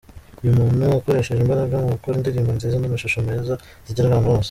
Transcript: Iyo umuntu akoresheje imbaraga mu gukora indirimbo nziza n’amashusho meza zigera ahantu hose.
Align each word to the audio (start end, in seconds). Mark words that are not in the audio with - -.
Iyo 0.41 0.49
umuntu 0.53 0.83
akoresheje 0.99 1.41
imbaraga 1.41 1.75
mu 1.81 1.87
gukora 1.93 2.15
indirimbo 2.17 2.49
nziza 2.53 2.75
n’amashusho 2.79 3.17
meza 3.27 3.53
zigera 3.87 4.07
ahantu 4.07 4.29
hose. 4.29 4.39